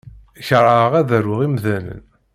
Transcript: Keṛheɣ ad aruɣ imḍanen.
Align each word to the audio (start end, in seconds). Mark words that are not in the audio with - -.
Keṛheɣ 0.47 0.91
ad 0.99 1.09
aruɣ 1.17 1.39
imḍanen. 1.47 2.03